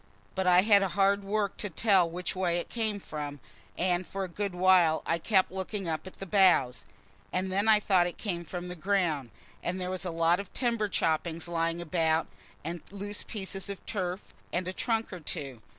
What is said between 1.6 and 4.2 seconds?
tell which way it came from, and